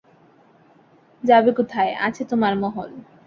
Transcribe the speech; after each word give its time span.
যাবে 1.23 1.51
কোথায়, 1.51 1.91
আছে 2.07 2.21
তোমার 2.25 2.53
মহল। 2.55 2.89